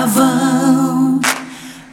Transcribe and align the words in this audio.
Pavão, 0.00 1.20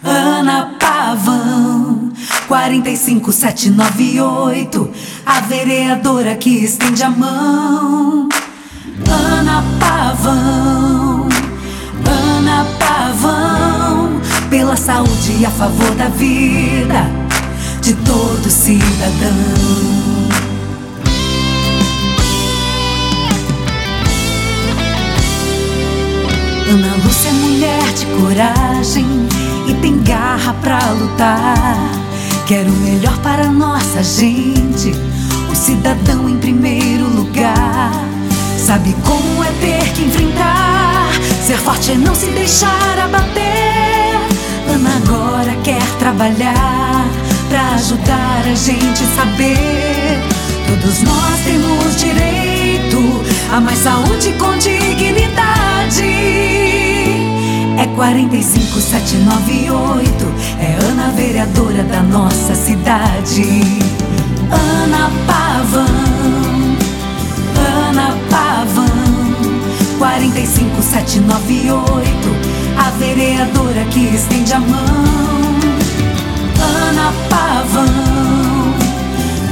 Ana 0.02 0.78
Pavão, 0.80 2.10
45798, 2.48 4.90
a 5.26 5.42
vereadora 5.42 6.34
que 6.36 6.52
estende 6.52 7.04
a 7.04 7.10
mão. 7.10 8.30
Ana 9.10 9.62
Pavão, 9.78 11.28
Ana 12.06 12.66
Pavão, 12.80 14.22
pela 14.50 14.78
saúde 14.78 15.40
e 15.42 15.46
a 15.46 15.52
favor 15.52 15.94
da 15.96 16.08
vida 16.08 17.12
de 17.82 17.94
todo 17.94 18.50
cidadão. 18.50 19.97
Ana 26.70 26.96
Lúcia 27.02 27.30
é 27.30 27.34
mulher 27.34 27.94
de 27.94 28.06
coragem 28.08 29.06
e 29.70 29.74
tem 29.76 29.98
garra 30.04 30.54
pra 30.56 30.80
lutar. 30.92 31.78
Quero 32.46 32.70
o 32.70 32.78
melhor 32.78 33.18
para 33.20 33.46
nossa 33.46 34.04
gente, 34.04 34.92
o 35.50 35.56
cidadão 35.56 36.28
em 36.28 36.38
primeiro 36.38 37.08
lugar. 37.16 37.92
Sabe 38.58 38.94
como 39.06 39.44
é 39.46 39.52
ter 39.62 39.94
que 39.94 40.04
enfrentar, 40.04 41.10
ser 41.46 41.58
forte 41.58 41.92
é 41.92 41.96
não 41.96 42.14
se 42.14 42.26
deixar 42.28 43.00
abater. 43.00 44.20
Ana 44.70 44.90
agora 44.98 45.56
quer 45.64 45.86
trabalhar 46.00 47.06
pra 47.48 47.76
ajudar 47.76 48.44
a 48.46 48.56
gente 48.56 49.06
saber. 49.16 50.20
Todos 50.68 51.02
nós 51.02 51.40
temos 51.46 51.96
direito 51.96 53.24
a 53.54 53.62
mais 53.62 53.80
saúde 53.80 54.34
com 54.38 54.58
dignidade. 54.58 54.87
45798, 58.08 60.08
é 60.62 60.78
Ana 60.86 61.12
vereadora 61.12 61.84
da 61.84 62.02
nossa 62.02 62.56
cidade. 62.56 63.44
Ana 64.50 65.12
Pavão, 65.28 65.86
Ana 67.86 68.16
Pavão, 68.30 68.88
45798, 70.00 72.34
a 72.78 72.90
vereadora 72.92 73.84
que 73.92 74.16
estende 74.16 74.54
a 74.54 74.62
mão. 74.62 74.78
Ana 76.88 77.12
Pavão, 77.30 78.74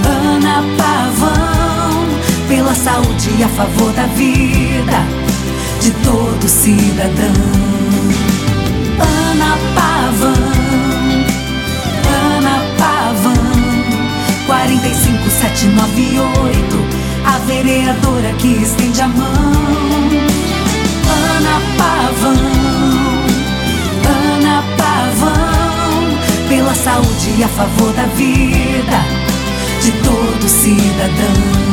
Ana 0.05 0.63
Pavão, 0.77 2.05
pela 2.47 2.73
saúde 2.73 3.31
e 3.37 3.43
a 3.43 3.49
favor 3.49 3.91
da 3.91 4.07
vida 4.07 5.03
de 5.81 5.91
todo 6.05 6.47
cidadão. 6.47 7.64
A 17.25 17.37
vereadora 17.39 18.33
que 18.33 18.47
estende 18.47 19.01
a 19.01 19.07
mão. 19.07 19.25
Ana 21.35 21.61
Pavão, 21.77 22.35
Ana 24.05 24.63
Pavão, 24.77 26.49
pela 26.49 26.75
saúde 26.75 27.35
e 27.37 27.43
a 27.43 27.47
favor 27.47 27.93
da 27.93 28.05
vida 28.07 28.99
de 29.81 29.91
todo 30.03 30.49
cidadão. 30.49 31.64